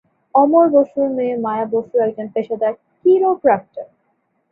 [0.35, 3.87] অমর বসুর মেয়ে, মায়া বসু একজন পেশাদার কিরোপ্রাকটর।